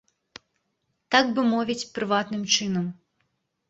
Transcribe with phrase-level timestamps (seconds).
[1.17, 2.85] Так бы мовіць, прыватным чынам.